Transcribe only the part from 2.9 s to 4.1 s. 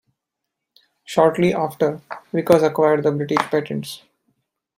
the British patents.